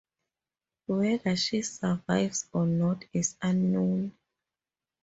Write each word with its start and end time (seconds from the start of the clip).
Whether 0.87 1.35
she 1.35 1.61
survives 1.61 2.47
or 2.53 2.65
not 2.65 3.05
is 3.13 3.35
unknown. 3.39 4.17